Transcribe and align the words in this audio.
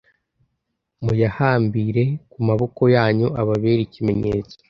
muyahambire 1.03 2.03
ku 2.31 2.39
maboko 2.47 2.81
yanyu 2.95 3.27
ababere 3.41 3.81
ikimenyetso 3.87 4.55